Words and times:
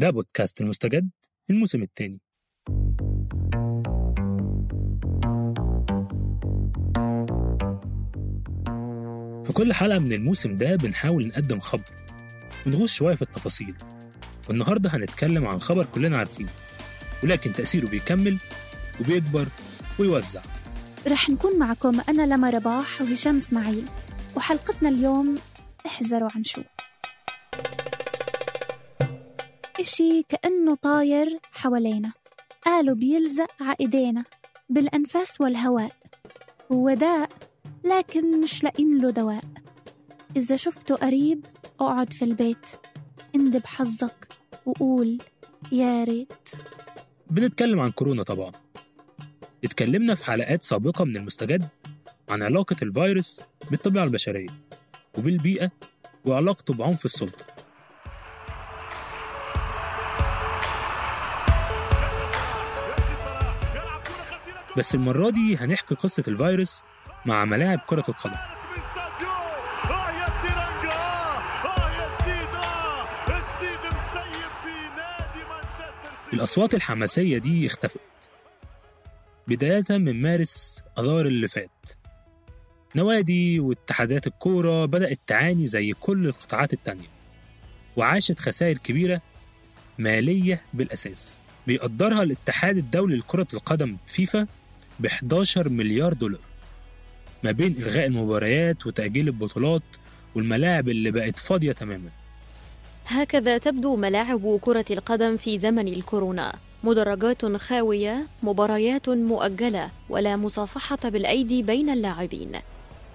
ده 0.00 0.10
بودكاست 0.10 0.60
المستجد 0.60 1.10
الموسم 1.50 1.82
الثاني 1.82 2.20
في 9.44 9.52
كل 9.54 9.72
حلقة 9.72 9.98
من 9.98 10.12
الموسم 10.12 10.56
ده 10.56 10.76
بنحاول 10.76 11.26
نقدم 11.26 11.60
خبر 11.60 11.84
ونغوص 12.66 12.92
شوية 12.92 13.14
في 13.14 13.22
التفاصيل 13.22 13.74
والنهاردة 14.48 14.90
هنتكلم 14.90 15.46
عن 15.46 15.60
خبر 15.60 15.84
كلنا 15.84 16.18
عارفينه 16.18 16.50
ولكن 17.22 17.52
تأثيره 17.52 17.86
بيكمل 17.86 18.38
وبيكبر 19.00 19.46
ويوزع. 19.98 20.42
رح 21.08 21.30
نكون 21.30 21.58
معكم 21.58 22.00
أنا 22.08 22.22
لما 22.34 22.50
رباح 22.50 23.00
وهشام 23.02 23.36
إسماعيل 23.36 23.84
وحلقتنا 24.36 24.88
اليوم 24.88 25.38
احذروا 25.86 26.28
عن 26.34 26.44
شو؟ 26.44 26.62
إشي 29.80 30.22
كأنه 30.22 30.74
طاير 30.74 31.38
حوالينا. 31.52 32.12
قالوا 32.64 32.94
بيلزق 32.94 33.62
ع 33.62 33.74
إيدينا 33.80 34.24
بالأنفاس 34.68 35.40
والهواء. 35.40 35.92
هو 36.72 36.94
داء 36.94 37.30
لكن 37.84 38.40
مش 38.40 38.64
لاقين 38.64 38.98
له 38.98 39.10
دواء. 39.10 39.44
إذا 40.36 40.56
شفته 40.56 40.94
قريب 40.94 41.46
أقعد 41.80 42.12
في 42.12 42.24
البيت. 42.24 42.66
اندب 43.34 43.66
حظك 43.66 44.28
وقول 44.66 45.18
يا 45.72 46.04
ريت. 46.04 46.48
بنتكلم 47.30 47.80
عن 47.80 47.90
كورونا 47.90 48.22
طبعا. 48.22 48.52
اتكلمنا 49.64 50.14
في 50.14 50.24
حلقات 50.24 50.62
سابقة 50.62 51.04
من 51.04 51.16
المستجد 51.16 51.68
عن 52.28 52.42
علاقة 52.42 52.76
الفيروس 52.82 53.40
بالطبيعة 53.70 54.04
البشرية 54.04 54.48
وبالبيئة 55.18 55.70
وعلاقته 56.24 56.74
بعنف 56.74 57.04
السلطة. 57.04 57.49
بس 64.80 64.94
المرة 64.94 65.30
دي 65.30 65.56
هنحكي 65.56 65.94
قصة 65.94 66.24
الفيروس 66.28 66.82
مع 67.26 67.44
ملاعب 67.44 67.78
كرة 67.86 68.04
القدم. 68.08 68.36
الأصوات 76.32 76.74
الحماسية 76.74 77.38
دي 77.38 77.66
اختفت. 77.66 78.00
بداية 79.48 79.84
من 79.90 80.22
مارس 80.22 80.82
أذار 80.98 81.26
اللي 81.26 81.48
فات. 81.48 81.86
نوادي 82.96 83.60
واتحادات 83.60 84.26
الكورة 84.26 84.86
بدأت 84.86 85.18
تعاني 85.26 85.66
زي 85.66 85.92
كل 85.92 86.26
القطاعات 86.26 86.72
التانية. 86.72 87.08
وعاشت 87.96 88.38
خسائر 88.38 88.78
كبيرة 88.78 89.22
مالية 89.98 90.62
بالأساس. 90.74 91.38
بيقدرها 91.66 92.22
الاتحاد 92.22 92.76
الدولي 92.76 93.16
لكرة 93.16 93.46
القدم 93.54 93.96
فيفا 94.06 94.46
ب 95.00 95.06
11 95.06 95.68
مليار 95.68 96.12
دولار. 96.12 96.40
ما 97.42 97.50
بين 97.50 97.76
إلغاء 97.76 98.06
المباريات 98.06 98.86
وتأجيل 98.86 99.28
البطولات 99.28 99.82
والملاعب 100.34 100.88
اللي 100.88 101.10
بقت 101.10 101.38
فاضية 101.38 101.72
تماما. 101.72 102.10
هكذا 103.06 103.58
تبدو 103.58 103.96
ملاعب 103.96 104.58
كرة 104.60 104.84
القدم 104.90 105.36
في 105.36 105.58
زمن 105.58 105.88
الكورونا. 105.88 106.52
مدرجات 106.84 107.56
خاوية 107.56 108.26
مباريات 108.42 109.08
مؤجلة 109.08 109.90
ولا 110.08 110.36
مصافحة 110.36 110.98
بالأيدي 111.04 111.62
بين 111.62 111.90
اللاعبين. 111.90 112.52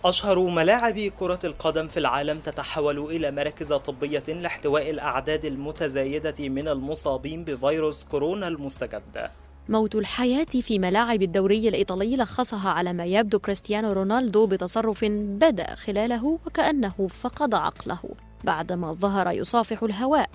أشهر 0.05 0.39
ملاعب 0.39 0.99
كرة 0.99 1.39
القدم 1.43 1.87
في 1.87 1.97
العالم 1.97 2.39
تتحول 2.39 2.99
إلى 2.99 3.31
مراكز 3.31 3.73
طبية 3.73 4.23
لاحتواء 4.27 4.89
الأعداد 4.89 5.45
المتزايدة 5.45 6.49
من 6.49 6.67
المصابين 6.67 7.43
بفيروس 7.43 8.03
كورونا 8.03 8.47
المستجد. 8.47 9.29
موت 9.69 9.95
الحياة 9.95 10.43
في 10.45 10.79
ملاعب 10.79 11.21
الدوري 11.21 11.67
الإيطالي 11.67 12.17
لخصها 12.17 12.69
على 12.69 12.93
ما 12.93 13.05
يبدو 13.05 13.39
كريستيانو 13.39 13.91
رونالدو 13.91 14.47
بتصرف 14.47 15.05
بدا 15.05 15.75
خلاله 15.75 16.25
وكأنه 16.25 17.07
فقد 17.07 17.53
عقله 17.53 18.15
بعدما 18.43 18.93
ظهر 18.93 19.31
يصافح 19.31 19.83
الهواء. 19.83 20.29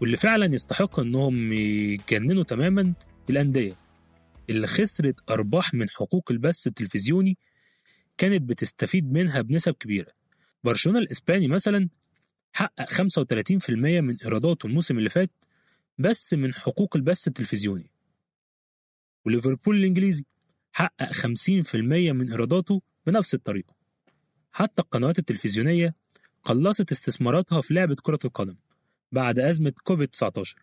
واللي 0.00 0.16
فعلا 0.16 0.54
يستحق 0.54 1.00
إنهم 1.00 1.52
يتجننوا 1.52 2.42
تماما 2.42 2.94
الأندية 3.30 3.76
اللي 4.50 4.66
خسرت 4.66 5.14
أرباح 5.30 5.74
من 5.74 5.88
حقوق 5.90 6.30
البث 6.30 6.66
التلفزيوني 6.66 7.38
كانت 8.18 8.42
بتستفيد 8.42 9.12
منها 9.12 9.40
بنسب 9.40 9.72
كبيرة. 9.74 10.12
برشلونة 10.64 10.98
الإسباني 10.98 11.48
مثلا 11.48 11.88
حقق 12.52 12.92
35% 12.92 13.70
من 14.00 14.16
إيراداته 14.24 14.66
الموسم 14.66 14.98
اللي 14.98 15.10
فات 15.10 15.30
بس 15.98 16.34
من 16.34 16.54
حقوق 16.54 16.96
البث 16.96 17.28
التلفزيوني. 17.28 17.93
وليفربول 19.26 19.76
الإنجليزي 19.76 20.24
حقق 20.72 21.12
50% 21.12 21.74
من 22.12 22.30
إيراداته 22.30 22.82
بنفس 23.06 23.34
الطريقة. 23.34 23.74
حتى 24.52 24.82
القنوات 24.82 25.18
التلفزيونية 25.18 25.94
قلصت 26.44 26.92
استثماراتها 26.92 27.60
في 27.60 27.74
لعبة 27.74 27.96
كرة 28.02 28.18
القدم 28.24 28.56
بعد 29.12 29.38
أزمة 29.38 29.72
كوفيد 29.84 30.08
19 30.08 30.56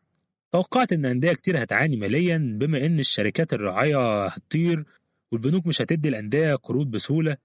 توقعت 0.51 0.94
إن 0.94 1.05
أندية 1.05 1.33
كتير 1.33 1.63
هتعاني 1.63 1.97
ماليا 1.97 2.57
بما 2.59 2.85
إن 2.85 3.00
الشركات 3.00 3.53
الراعية 3.53 4.25
هتطير 4.25 4.85
والبنوك 5.31 5.67
مش 5.67 5.81
هتدي 5.81 6.09
الأندية 6.09 6.55
قروض 6.55 6.91
بسهولة 6.91 7.38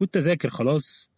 والتذاكر 0.00 0.48
خلاص. 0.50 1.10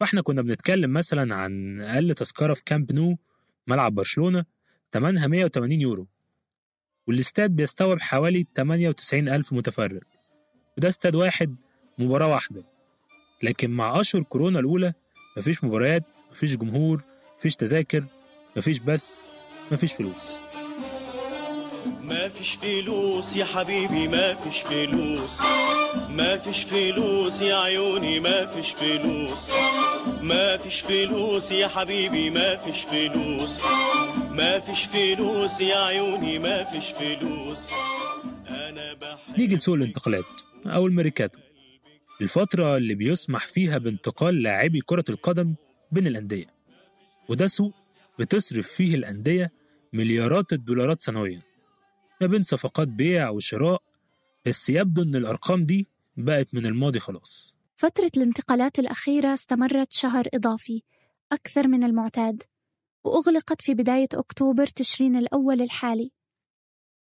فإحنا 0.00 0.22
كنا 0.22 0.42
بنتكلم 0.42 0.92
مثلا 0.92 1.34
عن 1.34 1.80
أقل 1.80 2.14
تذكرة 2.14 2.54
في 2.54 2.62
كامب 2.64 2.92
نو 2.92 3.18
ملعب 3.66 3.94
برشلونة 3.94 4.44
تمنها 4.92 5.26
180 5.26 5.80
يورو. 5.80 6.08
والاستاد 7.08 7.50
بيستوعب 7.50 8.00
حوالي 8.00 8.46
98 8.56 9.28
ألف 9.28 9.52
متفرج. 9.52 10.02
وده 10.78 10.88
استاد 10.88 11.14
واحد 11.14 11.56
مباراة 11.98 12.26
واحدة. 12.32 12.64
لكن 13.42 13.70
مع 13.70 14.00
أشهر 14.00 14.22
كورونا 14.22 14.58
الأولى 14.58 14.92
مفيش 15.36 15.64
مباريات 15.64 16.04
مفيش 16.32 16.56
جمهور 16.56 17.02
مفيش 17.38 17.56
تذاكر 17.56 18.04
مفيش 18.56 18.78
بث 18.78 19.06
مفيش 19.72 19.92
فلوس. 19.92 20.36
ما 22.02 22.28
فيش 22.28 22.54
فلوس 22.54 23.36
يا 23.36 23.44
حبيبي 23.44 24.08
ما 24.08 24.34
فيش 24.34 24.62
فلوس. 24.62 25.42
ما 26.10 26.36
فيش 26.38 26.64
فلوس 26.64 27.42
يا 27.42 27.54
عيوني 27.56 28.20
ما 28.20 28.46
فيش 28.46 28.72
فلوس. 28.72 29.50
ما 30.22 30.56
فيش 30.56 30.80
فلوس 30.80 31.52
يا 31.52 31.68
حبيبي 31.68 32.30
ما 32.30 32.56
فيش 32.56 32.82
فلوس. 32.82 33.60
ما 34.36 34.58
فيش 34.60 34.84
فلوس 34.84 35.60
يا 35.60 35.76
عيوني 35.76 36.38
ما 36.38 36.64
فيش 36.64 36.90
فلوس. 36.90 37.66
أنا 38.48 38.94
بحب 38.94 39.38
نيجي 39.38 39.56
لسوق 39.56 39.74
الانتقالات 39.74 40.24
أو 40.66 40.86
الميركاتو 40.86 41.38
الفترة 42.20 42.76
اللي 42.76 42.94
بيسمح 42.94 43.48
فيها 43.48 43.78
بانتقال 43.78 44.42
لاعبي 44.42 44.80
كرة 44.80 45.04
القدم 45.08 45.54
بين 45.92 46.06
الأندية. 46.06 46.46
وده 47.28 47.46
سوق 47.46 47.74
بتصرف 48.18 48.68
فيه 48.68 48.94
الأندية 48.94 49.52
مليارات 49.92 50.52
الدولارات 50.52 51.02
سنويا. 51.02 51.42
ما 52.20 52.26
بين 52.26 52.42
صفقات 52.42 52.88
بيع 52.88 53.28
وشراء 53.28 53.82
بس 54.46 54.68
يبدو 54.70 55.02
إن 55.02 55.16
الأرقام 55.16 55.64
دي 55.64 55.88
بقت 56.16 56.54
من 56.54 56.66
الماضي 56.66 57.00
خلاص. 57.00 57.54
فترة 57.76 58.10
الانتقالات 58.16 58.78
الأخيرة 58.78 59.34
استمرت 59.34 59.92
شهر 59.92 60.28
إضافي 60.34 60.82
أكثر 61.32 61.68
من 61.68 61.84
المعتاد. 61.84 62.42
وأغلقت 63.06 63.62
في 63.62 63.74
بداية 63.74 64.08
أكتوبر 64.14 64.66
تشرين 64.66 65.16
الأول 65.16 65.62
الحالي. 65.62 66.10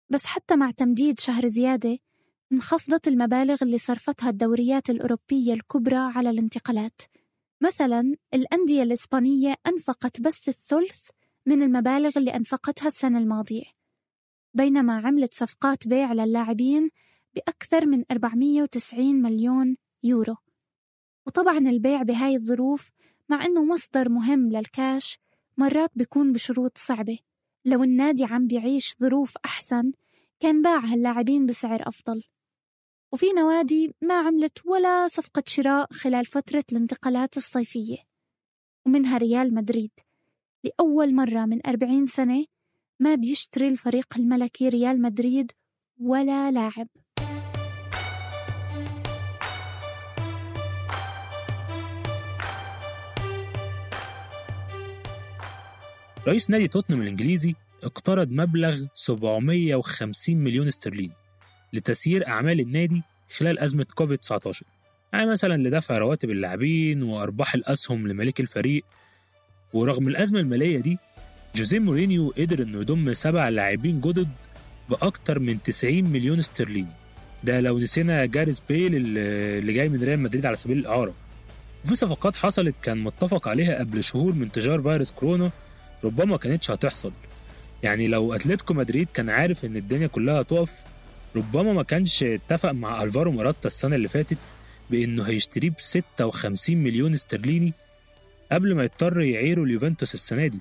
بس 0.09 0.25
حتى 0.25 0.55
مع 0.55 0.71
تمديد 0.71 1.19
شهر 1.19 1.47
زيادة 1.47 1.97
انخفضت 2.51 3.07
المبالغ 3.07 3.57
اللي 3.61 3.77
صرفتها 3.77 4.29
الدوريات 4.29 4.89
الأوروبية 4.89 5.53
الكبرى 5.53 5.97
على 5.97 6.29
الانتقالات. 6.29 7.01
مثلا 7.61 8.15
الأندية 8.33 8.83
الإسبانية 8.83 9.55
أنفقت 9.67 10.21
بس 10.21 10.49
الثلث 10.49 11.09
من 11.45 11.63
المبالغ 11.63 12.11
اللي 12.17 12.35
أنفقتها 12.35 12.87
السنة 12.87 13.17
الماضية. 13.17 13.65
بينما 14.53 14.99
عملت 14.99 15.33
صفقات 15.33 15.87
بيع 15.87 16.13
للاعبين 16.13 16.89
بأكثر 17.35 17.85
من 17.85 18.03
490 18.11 19.21
مليون 19.21 19.77
يورو. 20.03 20.35
وطبعا 21.27 21.57
البيع 21.57 22.01
بهاي 22.01 22.35
الظروف 22.35 22.89
مع 23.29 23.45
أنه 23.45 23.65
مصدر 23.65 24.09
مهم 24.09 24.49
للكاش 24.49 25.22
مرات 25.57 25.91
بيكون 25.95 26.33
بشروط 26.33 26.77
صعبة. 26.77 27.19
لو 27.65 27.83
النادي 27.83 28.23
عم 28.23 28.47
بيعيش 28.47 28.95
ظروف 29.01 29.37
أحسن 29.45 29.91
كان 30.39 30.61
باع 30.61 30.79
هاللاعبين 30.79 31.45
بسعر 31.45 31.87
أفضل. 31.87 32.23
وفي 33.11 33.25
نوادي 33.37 33.95
ما 34.01 34.13
عملت 34.19 34.65
ولا 34.65 35.07
صفقة 35.07 35.43
شراء 35.47 35.93
خلال 35.93 36.25
فترة 36.25 36.63
الانتقالات 36.71 37.37
الصيفية. 37.37 37.97
ومنها 38.85 39.17
ريال 39.17 39.53
مدريد. 39.53 39.91
لأول 40.63 41.15
مرة 41.15 41.45
من 41.45 41.67
40 41.67 42.05
سنة 42.05 42.45
ما 42.99 43.15
بيشتري 43.15 43.67
الفريق 43.67 44.17
الملكي 44.17 44.69
ريال 44.69 45.01
مدريد 45.01 45.51
ولا 45.99 46.51
لاعب. 46.51 46.87
رئيس 56.27 56.49
نادي 56.49 56.67
توتنهام 56.67 57.01
الإنجليزي 57.01 57.55
اقترض 57.83 58.31
مبلغ 58.31 58.83
750 58.93 60.35
مليون 60.35 60.67
استرليني 60.67 61.13
لتسيير 61.73 62.27
أعمال 62.27 62.59
النادي 62.59 63.01
خلال 63.37 63.59
أزمة 63.59 63.85
كوفيد 63.95 64.17
19 64.17 64.65
يعني 65.13 65.31
مثلا 65.31 65.63
لدفع 65.67 65.97
رواتب 65.97 66.29
اللاعبين 66.29 67.03
وأرباح 67.03 67.53
الأسهم 67.55 68.07
لمالك 68.07 68.39
الفريق. 68.39 68.83
ورغم 69.73 70.07
الأزمة 70.07 70.39
المالية 70.39 70.79
دي 70.79 70.97
جوزيه 71.55 71.79
مورينيو 71.79 72.33
قدر 72.37 72.63
إنه 72.63 72.81
يضم 72.81 73.13
سبع 73.13 73.49
لاعبين 73.49 74.01
جدد 74.01 74.29
بأكتر 74.89 75.39
من 75.39 75.63
90 75.63 76.03
مليون 76.03 76.39
استرليني. 76.39 76.91
ده 77.43 77.59
لو 77.59 77.79
نسينا 77.79 78.25
جاريث 78.25 78.61
بيل 78.69 78.95
اللي 78.95 79.73
جاي 79.73 79.89
من 79.89 80.03
ريال 80.03 80.19
مدريد 80.19 80.45
على 80.45 80.55
سبيل 80.55 80.77
الإعارة. 80.77 81.13
وفي 81.85 81.95
صفقات 81.95 82.35
حصلت 82.35 82.75
كان 82.81 83.03
متفق 83.03 83.47
عليها 83.47 83.79
قبل 83.79 84.03
شهور 84.03 84.33
من 84.33 84.43
انتشار 84.43 84.81
فيروس 84.81 85.11
كورونا 85.11 85.51
ربما 86.03 86.25
ما 86.25 86.37
كانتش 86.37 86.71
هتحصل. 86.71 87.11
يعني 87.83 88.07
لو 88.07 88.33
أتلتيكو 88.33 88.73
مدريد 88.73 89.07
كان 89.13 89.29
عارف 89.29 89.65
إن 89.65 89.75
الدنيا 89.77 90.07
كلها 90.07 90.41
هتقف 90.41 90.83
ربما 91.35 91.73
ما 91.73 91.83
كانش 91.83 92.23
اتفق 92.23 92.71
مع 92.71 93.03
ألفارو 93.03 93.31
مراتا 93.31 93.67
السنة 93.67 93.95
اللي 93.95 94.07
فاتت 94.07 94.37
بإنه 94.89 95.23
هيشتريه 95.23 95.69
ب 95.69 95.75
56 95.79 96.77
مليون 96.77 97.13
استرليني 97.13 97.73
قبل 98.51 98.75
ما 98.75 98.83
يضطر 98.83 99.21
يعيره 99.21 99.63
اليوفنتوس 99.63 100.13
السنة 100.13 100.47
دي. 100.47 100.59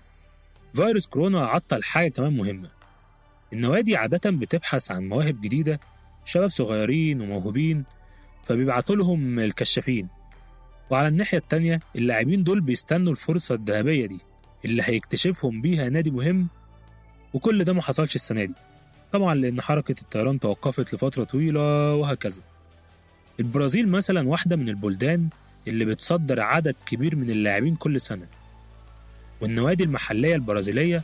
فيروس 0.75 1.06
كورونا 1.06 1.47
عطل 1.47 1.83
حاجة 1.83 2.09
كمان 2.09 2.37
مهمة. 2.37 2.69
النوادي 3.53 3.97
عادة 3.97 4.31
بتبحث 4.31 4.91
عن 4.91 5.09
مواهب 5.09 5.41
جديدة 5.41 5.81
شباب 6.25 6.50
صغيرين 6.50 7.21
وموهوبين 7.21 7.85
فبيبعتوا 8.44 8.97
لهم 8.97 9.39
الكشافين. 9.39 10.09
وعلى 10.91 11.09
الناحية 11.09 11.39
التانية 11.39 11.81
اللاعبين 11.97 12.44
دول 12.44 12.61
بيستنوا 12.61 13.12
الفرصة 13.12 13.55
الذهبية 13.55 14.06
دي. 14.06 14.21
اللي 14.64 14.82
هيكتشفهم 14.87 15.61
بيها 15.62 15.88
نادي 15.88 16.11
مهم 16.11 16.49
وكل 17.35 17.64
ده 17.64 17.73
ما 17.73 17.82
حصلش 17.82 18.14
السنة 18.14 18.44
دي. 18.44 18.55
طبعا 19.12 19.35
لأن 19.35 19.61
حركة 19.61 19.94
الطيران 20.03 20.41
توقفت 20.41 20.94
لفترة 20.94 21.25
طويلة 21.25 21.94
وهكذا. 21.94 22.41
البرازيل 23.41 23.88
مثلا 23.88 24.29
واحدة 24.29 24.56
من 24.56 24.69
البلدان 24.69 25.29
اللي 25.69 25.85
بتصدر 25.85 26.41
عدد 26.41 26.75
كبير 26.87 27.17
من 27.17 27.31
اللاعبين 27.31 27.75
كل 27.76 28.00
سنة. 28.00 28.26
والنوادي 29.41 29.85
المحلية 29.85 30.35
البرازيلية 30.35 31.03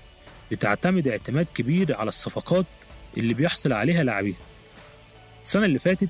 بتعتمد 0.50 1.08
اعتماد 1.08 1.46
كبير 1.54 1.96
على 1.96 2.08
الصفقات 2.08 2.66
اللي 3.16 3.34
بيحصل 3.34 3.72
عليها 3.72 4.04
لاعبيها. 4.04 4.36
السنة 5.42 5.64
اللي 5.64 5.78
فاتت 5.78 6.08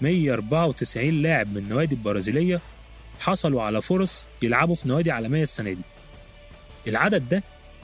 194 0.00 1.22
لاعب 1.22 1.48
من 1.50 1.56
النوادي 1.56 1.94
البرازيلية 1.94 2.60
حصلوا 3.20 3.62
على 3.62 3.82
فرص 3.82 4.28
يلعبوا 4.42 4.74
في 4.74 4.88
نوادي 4.88 5.10
عالمية 5.10 5.42
السنة 5.42 5.72
دي. 5.72 5.82
العدد 6.86 7.28
ده 7.28 7.42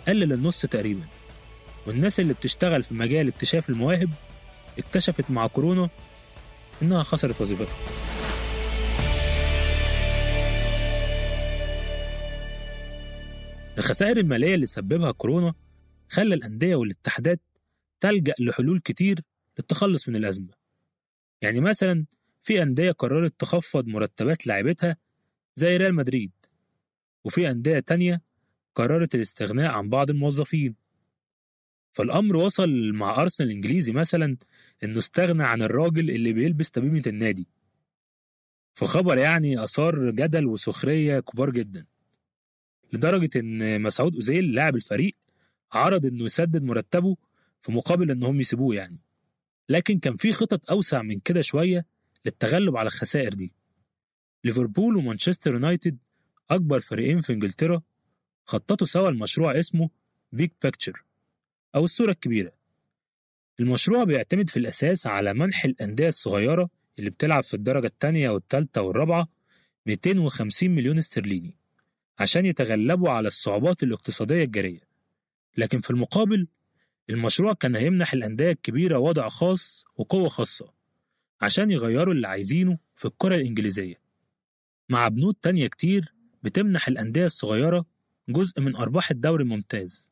قل 0.08 0.16
للنص 0.16 0.60
تقريبا. 0.60 1.04
والناس 1.86 2.20
اللي 2.20 2.34
بتشتغل 2.34 2.82
في 2.82 2.94
مجال 2.94 3.28
اكتشاف 3.28 3.70
المواهب 3.70 4.10
اكتشفت 4.78 5.30
مع 5.30 5.46
كورونا 5.46 5.88
إنها 6.82 7.02
خسرت 7.02 7.40
وظيفتها. 7.40 7.76
الخسائر 13.78 14.16
المالية 14.16 14.54
اللي 14.54 14.66
سببها 14.66 15.10
كورونا 15.12 15.54
خلى 16.08 16.34
الأندية 16.34 16.76
والاتحادات 16.76 17.40
تلجأ 18.00 18.34
لحلول 18.40 18.80
كتير 18.80 19.20
للتخلص 19.58 20.08
من 20.08 20.16
الأزمة. 20.16 20.54
يعني 21.42 21.60
مثلا 21.60 22.06
في 22.42 22.62
أندية 22.62 22.90
قررت 22.92 23.34
تخفض 23.38 23.86
مرتبات 23.86 24.46
لاعبتها 24.46 24.96
زي 25.56 25.76
ريال 25.76 25.94
مدريد 25.94 26.32
وفي 27.24 27.50
أندية 27.50 27.78
تانية 27.78 28.22
قررت 28.74 29.14
الاستغناء 29.14 29.70
عن 29.70 29.88
بعض 29.88 30.10
الموظفين. 30.10 30.74
فالأمر 31.92 32.36
وصل 32.36 32.92
مع 32.92 33.22
أرسنال 33.22 33.50
الإنجليزي 33.50 33.92
مثلا 33.92 34.36
إنه 34.84 34.98
استغنى 34.98 35.44
عن 35.44 35.62
الراجل 35.62 36.10
اللي 36.10 36.32
بيلبس 36.32 36.70
تميمة 36.70 37.02
النادي. 37.06 37.48
في 38.74 38.86
خبر 38.86 39.18
يعني 39.18 39.64
أثار 39.64 40.10
جدل 40.10 40.46
وسخرية 40.46 41.20
كبار 41.20 41.50
جدا. 41.50 41.86
لدرجة 42.92 43.30
إن 43.36 43.82
مسعود 43.82 44.14
أوزيل 44.14 44.52
لاعب 44.54 44.76
الفريق 44.76 45.16
عرض 45.72 46.06
إنه 46.06 46.24
يسدد 46.24 46.62
مرتبه 46.62 47.16
في 47.62 47.72
مقابل 47.72 48.10
إنهم 48.10 48.40
يسيبوه 48.40 48.74
يعني. 48.74 48.98
لكن 49.68 49.98
كان 49.98 50.16
في 50.16 50.32
خطط 50.32 50.70
أوسع 50.70 51.02
من 51.02 51.20
كده 51.20 51.40
شوية 51.40 51.86
للتغلب 52.26 52.76
على 52.76 52.86
الخسائر 52.86 53.34
دي. 53.34 53.52
ليفربول 54.44 54.96
ومانشستر 54.96 55.52
يونايتد 55.52 55.98
أكبر 56.50 56.80
فريقين 56.80 57.20
في 57.20 57.32
إنجلترا 57.32 57.82
خططوا 58.44 58.86
سوا 58.86 59.08
لمشروع 59.08 59.58
اسمه 59.58 59.90
Big 60.32 60.50
Picture 60.62 61.04
أو 61.74 61.84
الصورة 61.84 62.10
الكبيرة. 62.10 62.52
المشروع 63.60 64.04
بيعتمد 64.04 64.50
في 64.50 64.56
الأساس 64.58 65.06
على 65.06 65.34
منح 65.34 65.64
الأندية 65.64 66.08
الصغيرة 66.08 66.70
اللي 66.98 67.10
بتلعب 67.10 67.42
في 67.42 67.54
الدرجة 67.54 67.86
الثانية 67.86 68.30
والثالثة 68.30 68.82
والرابعة 68.82 69.28
250 69.86 70.70
مليون 70.70 70.98
استرليني 70.98 71.56
عشان 72.18 72.46
يتغلبوا 72.46 73.10
على 73.10 73.28
الصعوبات 73.28 73.82
الاقتصادية 73.82 74.44
الجارية. 74.44 74.80
لكن 75.56 75.80
في 75.80 75.90
المقابل 75.90 76.48
المشروع 77.10 77.52
كان 77.52 77.76
هيمنح 77.76 78.12
الأندية 78.12 78.50
الكبيرة 78.50 78.98
وضع 78.98 79.28
خاص 79.28 79.84
وقوة 79.96 80.28
خاصة 80.28 80.72
عشان 81.40 81.70
يغيروا 81.70 82.14
اللي 82.14 82.28
عايزينه 82.28 82.78
في 82.96 83.04
الكرة 83.04 83.34
الإنجليزية. 83.34 84.00
مع 84.88 85.08
بنود 85.08 85.34
تانية 85.42 85.66
كتير 85.66 86.14
بتمنح 86.42 86.88
الأندية 86.88 87.24
الصغيرة 87.24 87.86
جزء 88.28 88.60
من 88.60 88.76
أرباح 88.76 89.10
الدوري 89.10 89.42
الممتاز 89.42 90.08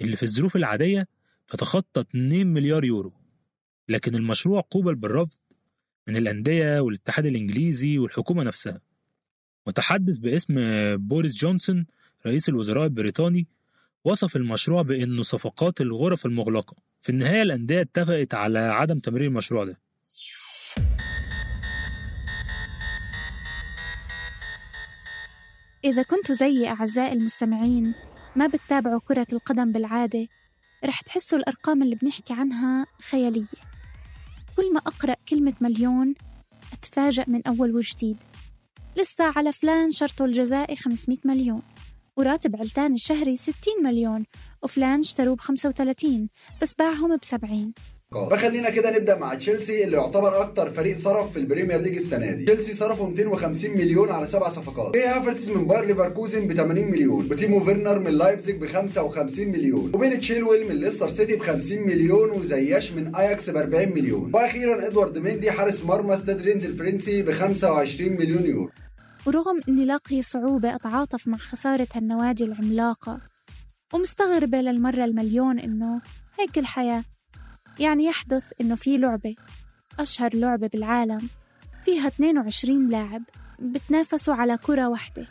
اللي 0.00 0.16
في 0.16 0.22
الظروف 0.22 0.56
العادية 0.56 1.08
تتخطى 1.48 2.00
2 2.00 2.46
مليار 2.46 2.84
يورو. 2.84 3.12
لكن 3.88 4.14
المشروع 4.14 4.64
قوبل 4.70 4.94
بالرفض 4.94 5.38
من 6.08 6.16
الأندية 6.16 6.80
والاتحاد 6.80 7.26
الإنجليزي 7.26 7.98
والحكومة 7.98 8.42
نفسها. 8.42 8.80
متحدث 9.66 10.18
باسم 10.18 10.54
بوريس 10.96 11.36
جونسون 11.36 11.86
رئيس 12.26 12.48
الوزراء 12.48 12.84
البريطاني 12.84 13.46
وصف 14.04 14.36
المشروع 14.36 14.82
بأنه 14.82 15.22
صفقات 15.22 15.80
الغرف 15.80 16.26
المغلقة. 16.26 16.76
في 17.00 17.08
النهاية 17.08 17.42
الأندية 17.42 17.80
اتفقت 17.80 18.34
على 18.34 18.58
عدم 18.58 18.98
تمرير 18.98 19.28
المشروع 19.28 19.64
ده. 19.64 19.80
إذا 25.86 26.02
كنتوا 26.02 26.34
زيي 26.34 26.68
أعزائي 26.68 27.12
المستمعين 27.12 27.94
ما 28.36 28.46
بتتابعوا 28.46 29.00
كرة 29.08 29.26
القدم 29.32 29.72
بالعادة 29.72 30.26
رح 30.84 31.00
تحسوا 31.00 31.38
الأرقام 31.38 31.82
اللي 31.82 31.94
بنحكي 31.94 32.32
عنها 32.32 32.86
خيالية. 33.10 33.44
كل 34.56 34.72
ما 34.74 34.78
أقرأ 34.78 35.16
كلمة 35.28 35.54
مليون 35.60 36.14
أتفاجأ 36.72 37.24
من 37.28 37.46
أول 37.46 37.74
وجديد. 37.74 38.16
لسه 38.96 39.52
فلان 39.52 39.90
شرطه 39.90 40.24
الجزائي 40.24 40.76
500 40.76 41.18
مليون 41.24 41.62
وراتب 42.16 42.56
علتان 42.56 42.94
الشهري 42.94 43.36
60 43.36 43.54
مليون 43.82 44.24
وفلان 44.62 45.00
اشتروه 45.00 45.36
ب 45.36 45.40
35 45.40 46.28
بس 46.62 46.74
باعهم 46.74 47.16
ب 47.16 47.24
70 47.24 47.72
صفقات 48.16 48.38
فخلينا 48.38 48.70
كده 48.70 48.98
نبدأ 48.98 49.18
مع 49.18 49.34
تشيلسي 49.34 49.84
اللي 49.84 49.96
يعتبر 49.96 50.40
أكتر 50.40 50.70
فريق 50.70 50.98
صرف 50.98 51.32
في 51.32 51.38
البريمير 51.38 51.80
ليج 51.80 51.96
السنة 51.96 52.30
دي. 52.30 52.44
تشيلسي 52.44 52.74
صرفوا 52.74 53.06
250 53.08 53.70
مليون 53.70 54.10
على 54.10 54.26
سبع 54.26 54.48
صفقات. 54.48 54.94
كي 54.94 55.04
هافرتز 55.04 55.50
من 55.50 55.66
باير 55.66 55.84
ليفركوزن 55.84 56.48
ب 56.48 56.52
80 56.52 56.90
مليون. 56.90 57.28
وتيمو 57.30 57.60
فيرنر 57.60 57.98
من 57.98 58.10
لايبزيج 58.10 58.56
ب 58.56 58.66
55 58.66 59.48
مليون. 59.48 59.90
وبن 59.94 60.20
تشيلويل 60.20 60.68
من 60.68 60.76
ليستر 60.80 61.10
سيتي 61.10 61.36
ب 61.36 61.42
50 61.42 61.86
مليون. 61.86 62.30
وزياش 62.30 62.92
من 62.92 63.14
آياكس 63.16 63.50
ب 63.50 63.56
40 63.56 63.88
مليون. 63.88 64.30
وأخيرا 64.34 64.86
إدوارد 64.86 65.18
ميندي 65.18 65.50
حارس 65.50 65.84
مرمى 65.84 66.16
ستاد 66.16 66.42
رينز 66.42 66.64
الفرنسي 66.64 67.22
ب 67.22 67.30
25 67.30 68.12
مليون 68.12 68.46
يورو. 68.46 68.70
ورغم 69.26 69.60
إني 69.68 69.84
لاقي 69.84 70.22
صعوبة 70.22 70.74
أتعاطف 70.74 71.28
مع 71.28 71.38
خسارة 71.38 71.88
هالنوادي 71.94 72.44
العملاقة. 72.44 73.20
ومستغربة 73.94 74.60
للمرة 74.60 75.04
المليون 75.04 75.58
إنه 75.58 76.00
هيك 76.38 76.58
الحياة 76.58 77.04
يعني 77.80 78.04
يحدث 78.04 78.52
إنه 78.60 78.74
في 78.74 78.98
لعبة 78.98 79.34
أشهر 79.98 80.36
لعبة 80.36 80.66
بالعالم 80.66 81.28
فيها 81.84 82.08
22 82.08 82.88
لاعب 82.88 83.22
بتنافسوا 83.58 84.34
على 84.34 84.56
كرة 84.58 84.88
واحدة. 84.88 85.26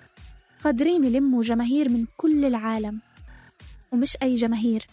قادرين 0.63 1.03
يلموا 1.03 1.43
جماهير 1.43 1.89
من 1.89 2.05
كل 2.17 2.45
العالم. 2.45 2.99
ومش 3.91 4.17
أي 4.21 4.35
جماهير 4.35 4.85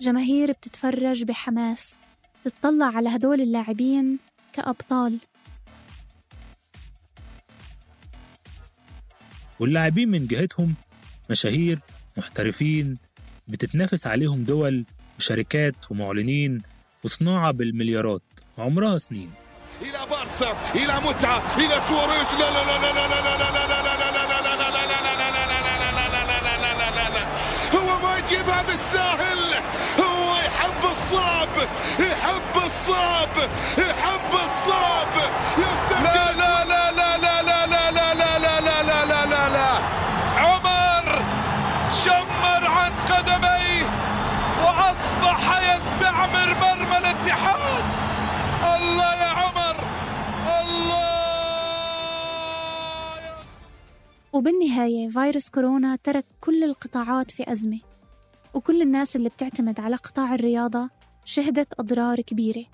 جماهير 0.00 0.52
بتتفرج 0.52 1.24
بحماس 1.24 1.96
تتطلع 2.44 2.86
على 2.86 3.08
هدول 3.08 3.40
اللاعبين 3.40 4.18
كأبطال. 4.52 5.18
واللاعبين 9.60 10.08
من 10.08 10.26
جهتهم 10.26 10.74
مشاهير 11.30 11.80
محترفين 12.16 12.96
بتتنافس 13.48 14.06
عليهم 14.06 14.44
دول 14.44 14.84
وشركات 15.18 15.90
ومعلنين 15.90 16.62
وصناعة 17.04 17.50
بالمليارات 17.50 18.22
عمرها 18.58 18.98
سنين 18.98 19.30
إلى 19.82 19.98
بارسا 20.10 20.56
إلى 20.74 20.94
متعه 21.08 21.42
إلى 21.58 21.76
سواريز 21.88 22.28
لا 22.40 22.50
لا 22.50 22.64
لا 22.64 22.78
لا 22.82 22.92
لا 22.92 23.08
لا 23.08 23.22
لا 23.22 23.42
لا 23.42 23.82
لا 26.92 27.08
لا 27.14 27.24
هو 27.74 28.02
ما 28.02 28.18
يجيبها 28.18 28.62
بالساهل 28.62 29.54
هو 30.00 30.36
يحب 30.36 30.90
الصعب 30.90 31.48
يحب 31.98 32.56
الصعب 32.66 33.28
يحب 33.78 34.32
الصعب 34.44 35.14
لا 35.58 35.91
وبالنهاية 54.32 55.08
فيروس 55.08 55.50
كورونا 55.50 55.96
ترك 55.96 56.24
كل 56.40 56.64
القطاعات 56.64 57.30
في 57.30 57.52
أزمة 57.52 57.80
وكل 58.54 58.82
الناس 58.82 59.16
اللي 59.16 59.28
بتعتمد 59.28 59.80
على 59.80 59.96
قطاع 59.96 60.34
الرياضة 60.34 60.90
شهدت 61.24 61.68
أضرار 61.80 62.20
كبيرة. 62.20 62.64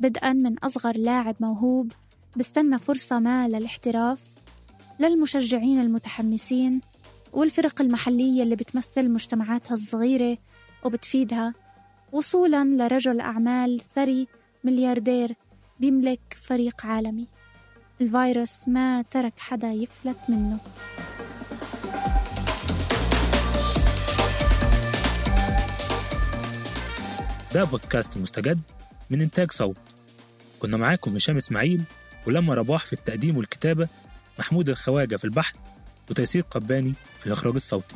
بدءا 0.00 0.32
من 0.32 0.58
أصغر 0.58 0.96
لاعب 0.96 1.36
موهوب 1.40 1.92
بستنى 2.36 2.78
فرصة 2.78 3.18
ما 3.18 3.48
للاحتراف 3.48 4.34
للمشجعين 5.00 5.80
المتحمسين 5.80 6.80
والفرق 7.32 7.80
المحلية 7.80 8.42
اللي 8.42 8.56
بتمثل 8.56 9.10
مجتمعاتها 9.10 9.74
الصغيرة 9.74 10.38
وبتفيدها. 10.84 11.54
وصولا 12.12 12.64
لرجل 12.64 13.20
أعمال 13.20 13.80
ثري 13.80 14.26
ملياردير 14.64 15.36
بيملك 15.80 16.36
فريق 16.46 16.86
عالمي. 16.86 17.26
الفيروس 18.02 18.68
ما 18.68 19.02
ترك 19.10 19.32
حدا 19.38 19.68
يفلت 19.72 20.16
منه. 20.28 20.58
ده 27.54 27.64
بودكاست 27.64 28.16
مستجد 28.18 28.60
من 29.10 29.20
إنتاج 29.22 29.50
صوت. 29.52 29.76
كنا 30.60 30.76
معاكم 30.76 31.14
هشام 31.14 31.36
إسماعيل 31.36 31.82
ولما 32.26 32.54
رباح 32.54 32.86
في 32.86 32.92
التقديم 32.92 33.36
والكتابة 33.36 33.88
محمود 34.38 34.68
الخواجة 34.68 35.16
في 35.16 35.24
البحث 35.24 35.54
وتيسير 36.10 36.42
قباني 36.50 36.94
في 37.18 37.26
الإخراج 37.26 37.54
الصوتي. 37.54 37.94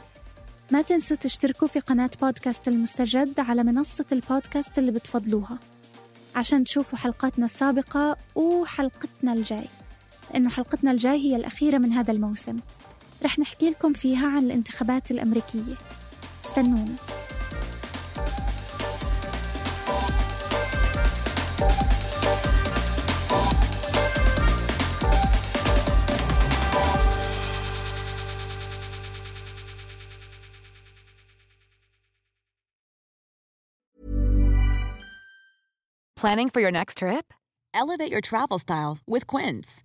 ما 0.70 0.82
تنسوا 0.82 1.16
تشتركوا 1.16 1.68
في 1.68 1.80
قناة 1.80 2.10
بودكاست 2.20 2.68
المستجد 2.68 3.40
على 3.40 3.62
منصة 3.62 4.04
البودكاست 4.12 4.78
اللي 4.78 4.90
بتفضلوها 4.90 5.58
عشان 6.36 6.64
تشوفوا 6.64 6.98
حلقاتنا 6.98 7.44
السابقة 7.44 8.16
وحلقتنا 8.34 9.32
الجاي 9.32 9.64
لأنه 10.30 10.50
حلقتنا 10.50 10.90
الجاي 10.90 11.18
هي 11.18 11.36
الأخيرة 11.36 11.78
من 11.78 11.92
هذا 11.92 12.12
الموسم 12.12 12.56
رح 13.24 13.38
نحكي 13.38 13.70
لكم 13.70 13.92
فيها 13.92 14.26
عن 14.28 14.44
الانتخابات 14.44 15.10
الأمريكية 15.10 15.74
استنونا 16.44 16.96
Planning 36.16 36.48
for 36.48 36.60
your 36.60 36.72
next 36.72 36.98
trip? 36.98 37.32
Elevate 37.74 38.10
your 38.10 38.22
travel 38.22 38.58
style 38.58 38.98
with 39.06 39.26
Quince. 39.26 39.84